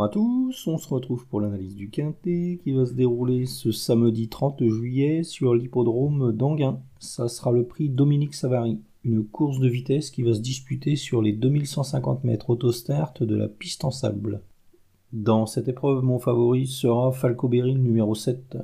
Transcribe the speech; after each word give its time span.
Bonjour 0.00 0.12
à 0.12 0.14
tous, 0.14 0.66
on 0.66 0.78
se 0.78 0.88
retrouve 0.88 1.26
pour 1.26 1.42
l'analyse 1.42 1.76
du 1.76 1.90
Quintet 1.90 2.58
qui 2.64 2.72
va 2.72 2.86
se 2.86 2.94
dérouler 2.94 3.44
ce 3.44 3.70
samedi 3.70 4.30
30 4.30 4.66
juillet 4.66 5.24
sur 5.24 5.54
l'hippodrome 5.54 6.32
d'Anguin. 6.32 6.80
Ça 6.98 7.28
sera 7.28 7.52
le 7.52 7.66
prix 7.66 7.90
Dominique 7.90 8.32
Savary, 8.32 8.78
une 9.04 9.26
course 9.26 9.58
de 9.58 9.68
vitesse 9.68 10.10
qui 10.10 10.22
va 10.22 10.32
se 10.32 10.40
disputer 10.40 10.96
sur 10.96 11.20
les 11.20 11.32
2150 11.32 12.24
mètres 12.24 12.48
autostart 12.48 13.12
de 13.20 13.36
la 13.36 13.46
piste 13.46 13.84
en 13.84 13.90
sable. 13.90 14.40
Dans 15.12 15.44
cette 15.44 15.68
épreuve, 15.68 16.02
mon 16.02 16.18
favori 16.18 16.66
sera 16.66 17.12
Falco 17.12 17.48
Berry, 17.48 17.74
numéro 17.74 18.14
7. 18.14 18.56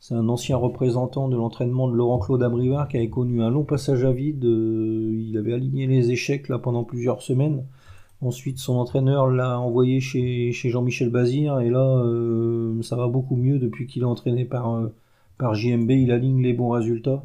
C'est 0.00 0.14
un 0.14 0.28
ancien 0.28 0.56
représentant 0.56 1.28
de 1.28 1.36
l'entraînement 1.36 1.88
de 1.88 1.94
Laurent-Claude 1.94 2.42
Abrivard 2.42 2.88
qui 2.88 2.96
avait 2.96 3.10
connu 3.10 3.44
un 3.44 3.50
long 3.50 3.62
passage 3.62 4.04
à 4.04 4.10
vide. 4.10 4.44
Euh, 4.44 5.14
il 5.14 5.38
avait 5.38 5.54
aligné 5.54 5.86
les 5.86 6.10
échecs 6.10 6.48
là 6.48 6.58
pendant 6.58 6.82
plusieurs 6.82 7.22
semaines. 7.22 7.64
Ensuite, 8.22 8.58
son 8.58 8.74
entraîneur 8.74 9.28
l'a 9.30 9.58
envoyé 9.58 10.00
chez, 10.00 10.52
Jean-Michel 10.52 11.08
Bazir 11.08 11.60
et 11.60 11.70
là, 11.70 12.02
euh, 12.04 12.82
ça 12.82 12.94
va 12.94 13.08
beaucoup 13.08 13.36
mieux 13.36 13.58
depuis 13.58 13.86
qu'il 13.86 14.02
est 14.02 14.06
entraîné 14.06 14.44
par, 14.44 14.74
euh, 14.74 15.54
JMB. 15.54 15.90
Il 15.90 16.12
aligne 16.12 16.42
les 16.42 16.52
bons 16.52 16.70
résultats. 16.70 17.24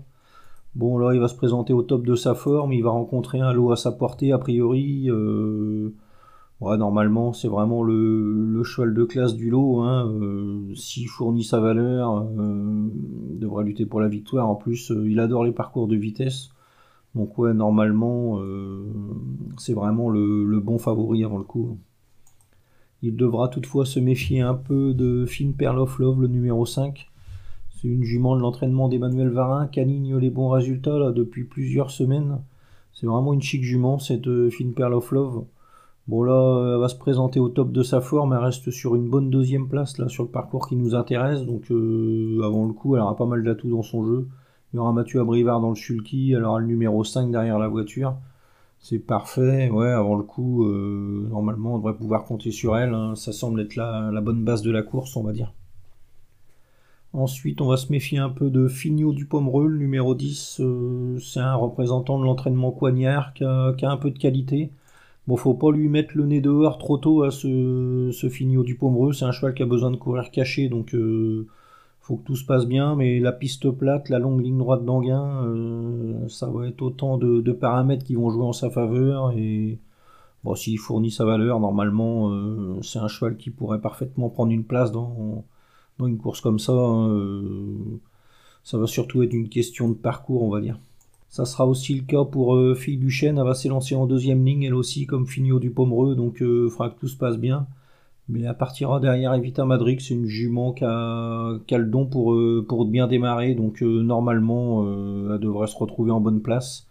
Bon, 0.75 0.97
là, 0.97 1.13
il 1.13 1.19
va 1.19 1.27
se 1.27 1.35
présenter 1.35 1.73
au 1.73 1.81
top 1.83 2.05
de 2.05 2.15
sa 2.15 2.33
forme. 2.33 2.71
Il 2.73 2.81
va 2.83 2.91
rencontrer 2.91 3.41
un 3.41 3.51
lot 3.51 3.71
à 3.73 3.75
sa 3.75 3.91
portée, 3.91 4.31
a 4.31 4.37
priori. 4.37 5.09
Euh, 5.09 5.91
normalement, 6.61 7.33
c'est 7.33 7.49
vraiment 7.49 7.83
le, 7.83 8.63
cheval 8.63 8.93
de 8.93 9.03
classe 9.03 9.35
du 9.35 9.49
lot. 9.49 9.81
Hein. 9.81 10.09
S'il 10.75 11.09
fournit 11.09 11.43
sa 11.43 11.59
valeur, 11.59 12.25
il 12.37 13.39
devra 13.39 13.63
lutter 13.63 13.85
pour 13.85 13.99
la 13.99 14.07
victoire. 14.07 14.49
En 14.49 14.55
plus, 14.55 14.91
il 15.05 15.19
adore 15.19 15.43
les 15.43 15.51
parcours 15.51 15.87
de 15.87 15.95
vitesse. 15.97 16.51
Donc 17.15 17.37
ouais, 17.37 17.53
normalement, 17.53 18.39
euh, 18.41 18.83
c'est 19.57 19.73
vraiment 19.73 20.09
le, 20.09 20.59
bon 20.59 20.77
favori 20.77 21.23
avant 21.23 21.37
le 21.37 21.45
coup. 21.45 21.77
Il 23.01 23.15
devra 23.15 23.47
toutefois 23.47 23.85
se 23.85 23.99
méfier 23.99 24.41
un 24.41 24.53
peu 24.53 24.93
de 24.93 25.25
Finn 25.25 25.53
Pearl 25.53 25.79
of 25.79 25.97
Love, 25.99 26.21
le 26.21 26.27
numéro 26.27 26.65
5. 26.65 27.09
C'est 27.69 27.87
une 27.87 28.03
jument 28.03 28.35
de 28.35 28.41
l'entraînement 28.41 28.89
d'Emmanuel 28.89 29.29
Varin 29.29 29.67
qui 29.67 29.79
aligne 29.79 30.17
les 30.17 30.29
bons 30.29 30.49
résultats 30.49 30.97
là, 30.97 31.11
depuis 31.11 31.45
plusieurs 31.45 31.91
semaines. 31.91 32.39
C'est 32.93 33.07
vraiment 33.07 33.33
une 33.33 33.41
chic 33.41 33.63
jument, 33.63 33.99
cette 33.99 34.27
euh, 34.27 34.49
Finn 34.49 34.73
of 34.77 35.11
Love. 35.11 35.45
Bon 36.07 36.23
là, 36.23 36.73
elle 36.73 36.79
va 36.79 36.87
se 36.87 36.95
présenter 36.95 37.39
au 37.39 37.49
top 37.49 37.71
de 37.71 37.81
sa 37.81 37.99
forme, 37.99 38.33
elle 38.33 38.39
reste 38.39 38.69
sur 38.69 38.95
une 38.95 39.09
bonne 39.09 39.31
deuxième 39.31 39.67
place 39.67 39.97
là 39.97 40.07
sur 40.07 40.23
le 40.23 40.29
parcours 40.29 40.67
qui 40.67 40.75
nous 40.75 40.93
intéresse, 40.93 41.41
donc 41.45 41.71
euh, 41.71 42.41
avant 42.43 42.67
le 42.67 42.73
coup, 42.73 42.95
elle 42.95 43.01
aura 43.01 43.15
pas 43.15 43.25
mal 43.25 43.43
d'atouts 43.43 43.71
dans 43.71 43.81
son 43.81 44.05
jeu. 44.05 44.27
Il 44.73 44.77
y 44.77 44.79
aura 44.79 44.91
Mathieu 44.91 45.21
Abrivard 45.21 45.61
dans 45.61 45.71
le 45.71 46.31
elle 46.31 46.43
aura 46.43 46.59
le 46.59 46.65
numéro 46.65 47.03
5 47.03 47.31
derrière 47.31 47.59
la 47.59 47.67
voiture. 47.67 48.17
C'est 48.79 48.99
parfait, 48.99 49.69
ouais, 49.71 49.89
avant 49.89 50.15
le 50.15 50.21
coup, 50.21 50.65
euh, 50.65 51.27
normalement 51.29 51.73
on 51.73 51.77
devrait 51.79 51.95
pouvoir 51.95 52.23
compter 52.23 52.51
sur 52.51 52.77
elle. 52.77 52.93
Hein. 52.93 53.15
Ça 53.15 53.31
semble 53.31 53.61
être 53.61 53.75
la, 53.75 54.21
bonne 54.21 54.43
base 54.43 54.61
de 54.61 54.69
la 54.69 54.83
course, 54.83 55.15
on 55.15 55.23
va 55.23 55.31
dire. 55.31 55.53
Ensuite, 57.13 57.61
on 57.61 57.67
va 57.67 57.77
se 57.77 57.91
méfier 57.91 58.19
un 58.19 58.29
peu 58.29 58.49
de 58.51 58.67
Fignot 58.67 59.13
du 59.13 59.25
Pomereux, 59.25 59.67
le 59.67 59.79
numéro 59.79 60.13
10. 60.13 60.59
Euh, 60.59 61.17
c'est 61.19 61.39
un 61.39 61.55
représentant 61.55 62.19
de 62.19 62.25
l'entraînement 62.25 62.71
coignard 62.71 63.33
qui 63.33 63.43
a, 63.43 63.73
un 63.81 63.97
peu 63.97 64.11
de 64.11 64.19
qualité. 64.19 64.69
Bon, 65.25 65.35
faut 65.35 65.55
pas 65.55 65.71
lui 65.71 65.89
mettre 65.89 66.15
le 66.15 66.27
nez 66.27 66.41
dehors 66.41 66.77
trop 66.77 66.97
tôt 66.97 67.23
à 67.23 67.31
ce, 67.31 68.11
ce 68.13 68.29
Fignot 68.29 68.63
du 68.63 68.75
Pomereux. 68.75 69.13
C'est 69.13 69.25
un 69.25 69.31
cheval 69.31 69.55
qui 69.55 69.63
a 69.63 69.65
besoin 69.65 69.89
de 69.89 69.95
courir 69.95 70.29
caché, 70.29 70.69
donc 70.69 70.93
euh, 70.93 71.47
faut 72.05 72.17
que 72.17 72.23
tout 72.25 72.35
se 72.35 72.45
passe 72.45 72.67
bien, 72.67 72.95
mais 72.95 73.19
la 73.19 73.31
piste 73.31 73.71
plate, 73.71 74.09
la 74.09 74.19
longue 74.19 74.39
ligne 74.39 74.59
droite 74.59 74.85
d'Anguin, 74.85 75.43
euh, 75.43 76.29
ça 76.29 76.45
va 76.45 76.67
être 76.67 76.83
autant 76.83 77.17
de, 77.17 77.51
paramètres 77.51 78.05
qui 78.05 78.13
vont 78.13 78.29
jouer 78.29 78.43
en 78.43 78.53
sa 78.53 78.69
faveur. 78.69 79.31
Et 79.35 79.79
bon, 80.43 80.53
s'il 80.53 80.77
fournit 80.77 81.09
sa 81.09 81.25
valeur, 81.25 81.59
normalement, 81.59 82.29
euh, 82.29 82.79
c'est 82.83 82.99
un 82.99 83.07
cheval 83.07 83.37
qui 83.37 83.49
pourrait 83.49 83.81
parfaitement 83.81 84.29
prendre 84.29 84.51
une 84.51 84.65
place 84.65 84.91
dans, 84.91 85.43
une 85.99 86.19
course 86.19 86.41
comme 86.41 86.59
ça. 86.59 86.73
Hein, 86.73 87.09
euh, 87.09 87.99
ça 88.63 88.77
va 88.77 88.85
surtout 88.85 89.23
être 89.23 89.33
une 89.33 89.49
question 89.49 89.89
de 89.89 89.95
parcours, 89.95 90.43
on 90.43 90.49
va 90.51 90.61
dire. 90.61 90.77
Ça 91.29 91.45
sera 91.45 91.65
aussi 91.65 91.95
le 91.95 92.03
cas 92.03 92.23
pour 92.23 92.55
Fille 92.75 92.97
du 92.97 93.09
Chêne, 93.09 93.39
elle 93.39 93.45
va 93.45 93.55
s'élancer 93.55 93.95
en 93.95 94.05
deuxième 94.05 94.45
ligne, 94.45 94.61
elle 94.61 94.75
aussi, 94.75 95.07
comme 95.07 95.25
Fignot 95.25 95.59
du 95.59 95.71
Pomereux, 95.71 96.15
donc 96.15 96.37
il 96.39 96.69
faudra 96.69 96.91
que 96.91 96.99
tout 96.99 97.07
se 97.07 97.17
passe 97.17 97.37
bien. 97.37 97.65
Mais 98.27 98.41
elle 98.41 98.57
partira 98.57 98.99
derrière 98.99 99.33
Evita 99.35 99.65
Madrid, 99.65 99.99
c'est 100.01 100.15
une 100.15 100.25
jument 100.25 100.73
qui 100.73 100.83
a, 100.83 101.59
le 101.69 101.85
don 101.85 102.07
pour, 102.07 102.33
euh, 102.33 102.65
pour 102.67 102.85
bien 102.85 103.07
démarrer, 103.07 103.53
donc 103.53 103.83
euh, 103.83 104.01
normalement 104.01 104.83
euh, 104.83 105.35
elle 105.35 105.39
devrait 105.39 105.67
se 105.67 105.77
retrouver 105.77 106.11
en 106.11 106.19
bonne 106.19 106.41
place. 106.41 106.87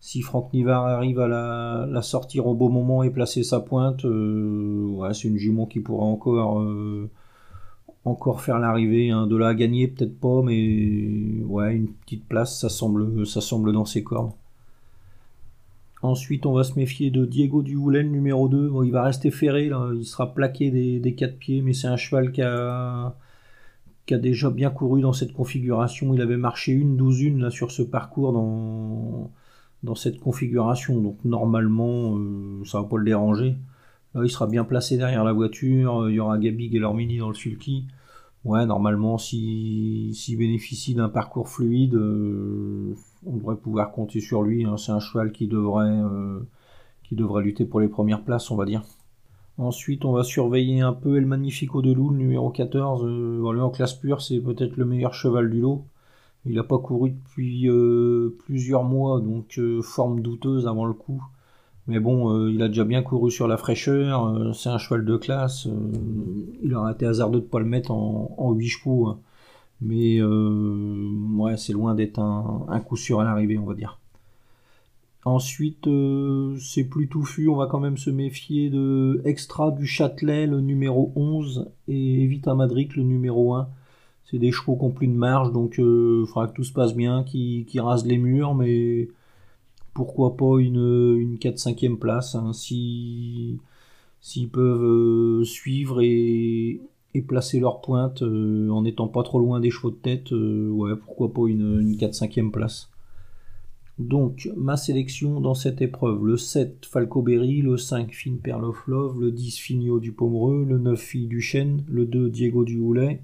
Si 0.00 0.20
Franck 0.20 0.52
Nivard 0.52 0.86
arrive 0.86 1.18
à 1.20 1.28
la, 1.28 2.02
sortir 2.02 2.46
au 2.46 2.54
beau 2.54 2.68
moment 2.68 3.02
et 3.02 3.10
placer 3.10 3.42
sa 3.42 3.60
pointe, 3.60 4.04
ouais, 4.04 5.14
c'est 5.14 5.28
une 5.28 5.38
jument 5.38 5.66
qui 5.66 5.80
pourra 5.80 6.04
encore, 6.04 6.62
encore 8.04 8.42
faire 8.42 8.58
l'arrivée. 8.58 9.10
Hein. 9.10 9.26
De 9.26 9.36
là 9.36 9.48
à 9.48 9.54
gagner, 9.54 9.88
peut-être 9.88 10.20
pas, 10.20 10.42
mais 10.42 11.42
ouais, 11.44 11.74
une 11.74 11.88
petite 11.88 12.26
place, 12.28 12.60
ça 12.60 12.68
semble, 12.68 13.26
ça 13.26 13.40
semble 13.40 13.72
dans 13.72 13.86
ses 13.86 14.04
cordes. 14.04 14.32
Ensuite, 16.06 16.46
on 16.46 16.52
va 16.52 16.62
se 16.62 16.74
méfier 16.74 17.10
de 17.10 17.26
Diego 17.26 17.62
Duhoulen, 17.62 18.10
numéro 18.10 18.48
2. 18.48 18.70
il 18.84 18.92
va 18.92 19.02
rester 19.02 19.30
ferré, 19.32 19.70
il 19.94 20.04
sera 20.04 20.32
plaqué 20.32 20.70
des, 20.70 21.00
des 21.00 21.14
quatre 21.14 21.36
pieds, 21.36 21.62
mais 21.62 21.72
c'est 21.72 21.88
un 21.88 21.96
cheval 21.96 22.30
qui 22.30 22.42
a, 22.42 23.14
déjà 24.08 24.50
bien 24.50 24.70
couru 24.70 25.00
dans 25.00 25.12
cette 25.12 25.32
configuration. 25.32 26.14
Il 26.14 26.20
avait 26.20 26.36
marché 26.36 26.72
une 26.72 26.96
douzaine 26.96 27.40
là, 27.40 27.50
sur 27.50 27.72
ce 27.72 27.82
parcours 27.82 28.32
dans, 29.82 29.94
cette 29.96 30.20
configuration, 30.20 31.00
donc 31.00 31.18
normalement, 31.24 32.16
euh, 32.16 32.64
ça 32.64 32.80
va 32.80 32.88
pas 32.88 32.98
le 32.98 33.04
déranger. 33.04 33.56
Là, 34.14 34.22
il 34.24 34.30
sera 34.30 34.46
bien 34.46 34.64
placé 34.64 34.96
derrière 34.96 35.24
la 35.24 35.32
voiture. 35.32 36.08
Il 36.08 36.14
y 36.14 36.20
aura 36.20 36.38
Gabi 36.38 36.70
Gelormini 36.72 37.18
dans 37.18 37.28
le 37.28 37.34
sulky. 37.34 37.86
Ouais, 38.46 38.64
normalement, 38.64 39.18
s'il 39.18 40.14
bénéficie 40.38 40.94
d'un 40.94 41.08
parcours 41.08 41.48
fluide, 41.48 41.96
euh, 41.96 42.94
on 43.26 43.36
devrait 43.38 43.56
pouvoir 43.56 43.90
compter 43.90 44.20
sur 44.20 44.44
lui. 44.44 44.64
Hein. 44.64 44.76
C'est 44.76 44.92
un 44.92 45.00
cheval 45.00 45.32
qui 45.32 45.48
devrait, 45.48 45.88
euh, 45.88 46.38
qui 47.02 47.16
devrait 47.16 47.42
lutter 47.42 47.64
pour 47.64 47.80
les 47.80 47.88
premières 47.88 48.22
places, 48.22 48.48
on 48.52 48.56
va 48.56 48.64
dire. 48.64 48.84
Ensuite, 49.58 50.04
on 50.04 50.12
va 50.12 50.22
surveiller 50.22 50.80
un 50.80 50.92
peu 50.92 51.16
El 51.16 51.26
Magnifico 51.26 51.82
de 51.82 51.92
Lou, 51.92 52.10
le 52.10 52.18
numéro 52.18 52.50
14. 52.50 53.04
Euh, 53.04 53.60
en 53.60 53.70
classe 53.70 53.94
pure, 53.94 54.22
c'est 54.22 54.38
peut-être 54.38 54.76
le 54.76 54.84
meilleur 54.84 55.12
cheval 55.12 55.50
du 55.50 55.60
lot. 55.60 55.84
Il 56.44 56.54
n'a 56.54 56.62
pas 56.62 56.78
couru 56.78 57.10
depuis 57.10 57.68
plusieurs 58.38 58.84
mois, 58.84 59.20
donc 59.20 59.60
forme 59.82 60.20
douteuse 60.20 60.68
avant 60.68 60.86
le 60.86 60.92
coup. 60.92 61.20
Mais 61.88 62.00
bon, 62.00 62.32
euh, 62.32 62.50
il 62.50 62.60
a 62.62 62.68
déjà 62.68 62.84
bien 62.84 63.02
couru 63.02 63.30
sur 63.30 63.46
la 63.46 63.56
fraîcheur, 63.56 64.26
euh, 64.26 64.52
c'est 64.52 64.68
un 64.68 64.78
cheval 64.78 65.04
de 65.04 65.16
classe. 65.16 65.66
Euh, 65.66 65.70
il 66.62 66.74
aurait 66.74 66.92
été 66.92 67.06
hasardeux 67.06 67.38
de 67.38 67.44
ne 67.44 67.48
pas 67.48 67.60
le 67.60 67.64
mettre 67.64 67.92
en, 67.92 68.34
en 68.38 68.52
8 68.52 68.68
chevaux. 68.68 69.06
Hein. 69.06 69.20
Mais 69.80 70.22
ouais, 70.22 71.56
c'est 71.58 71.74
loin 71.74 71.94
d'être 71.94 72.18
un, 72.18 72.80
coup 72.80 72.96
sûr 72.96 73.20
à 73.20 73.24
l'arrivée, 73.24 73.58
on 73.58 73.66
va 73.66 73.74
dire. 73.74 74.00
Ensuite, 75.26 75.86
c'est 76.58 76.84
plus 76.84 77.08
touffu, 77.08 77.48
on 77.48 77.56
va 77.56 77.66
quand 77.66 77.80
même 77.80 77.98
se 77.98 78.08
méfier 78.08 78.70
de 78.70 79.20
Extra 79.26 79.70
du 79.72 79.86
Châtelet, 79.86 80.46
le 80.46 80.62
numéro 80.62 81.12
11, 81.14 81.70
et 81.88 82.26
Vita 82.26 82.54
Madrid, 82.54 82.90
le 82.96 83.02
numéro 83.02 83.54
1. 83.54 83.68
C'est 84.24 84.38
des 84.38 84.50
chevaux 84.50 84.76
qui 84.76 84.84
ont 84.84 84.90
plus 84.90 85.08
de 85.08 85.12
marge, 85.12 85.52
donc 85.52 85.74
il 85.76 86.24
faudra 86.26 86.48
que 86.48 86.54
tout 86.54 86.64
se 86.64 86.72
passe 86.72 86.94
bien, 86.94 87.22
qui, 87.22 87.66
qui 87.68 87.78
rasent 87.78 88.06
les 88.06 88.18
murs, 88.18 88.54
mais 88.54 89.08
pourquoi 89.96 90.36
pas 90.36 90.60
une, 90.60 91.16
une 91.18 91.36
4-5e 91.36 91.96
place, 91.96 92.34
hein, 92.34 92.52
s'ils 92.52 93.58
peuvent 94.52 94.84
euh, 94.84 95.42
suivre 95.44 96.02
et, 96.02 96.82
placer 97.26 97.60
leur 97.60 97.80
pointe 97.80 98.20
euh, 98.20 98.68
en 98.68 98.82
n'étant 98.82 99.08
pas 99.08 99.22
trop 99.22 99.38
loin 99.38 99.58
des 99.58 99.70
chevaux 99.70 99.90
de 99.90 99.96
tête, 99.96 100.32
euh, 100.32 100.68
ouais, 100.68 100.94
pourquoi 100.96 101.32
pas 101.32 101.48
une, 101.48 101.80
une 101.80 101.96
4-5e 101.96 102.50
place. 102.50 102.90
Donc, 103.98 104.50
ma 104.54 104.76
sélection 104.76 105.40
dans 105.40 105.54
cette 105.54 105.80
épreuve, 105.80 106.26
le 106.26 106.36
7 106.36 106.84
Falco 106.84 107.22
Berry, 107.22 107.62
le 107.62 107.78
5 107.78 108.12
Finn 108.12 108.36
Pearl 108.36 108.66
of 108.66 108.86
Love, 108.86 109.18
le 109.18 109.30
10 109.30 109.58
Fignot 109.58 109.98
du 109.98 110.12
Pomereux, 110.12 110.66
le 110.68 110.76
9 110.76 111.00
Fille 111.00 111.26
du 111.26 111.40
Chêne, 111.40 111.84
le 111.88 112.04
2 112.04 112.28
Diego 112.28 112.64
du 112.64 112.78
Houlet, 112.78 113.22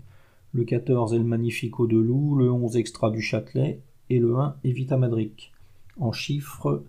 le 0.55 0.65
14 0.65 1.13
El 1.13 1.25
Magnifico 1.25 1.87
de 1.87 1.99
Loup, 1.99 2.37
le 2.37 2.51
11 2.51 2.79
Extra 2.79 3.11
du 3.11 3.21
Châtelet 3.21 3.81
et 4.09 4.19
le 4.19 4.35
1 4.37 4.57
Evita 4.65 4.97
Madric 4.97 5.52
en 5.99 6.13
chiffres 6.13 6.85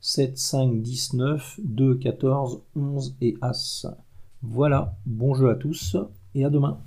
7, 0.00 0.38
5, 0.38 0.82
19, 0.82 1.60
2, 1.64 1.96
14, 1.96 2.60
11 2.76 3.16
et 3.20 3.36
As. 3.40 3.86
Voilà, 4.42 4.96
bon 5.06 5.34
jeu 5.34 5.50
à 5.50 5.54
tous 5.54 5.96
et 6.34 6.44
à 6.44 6.50
demain. 6.50 6.78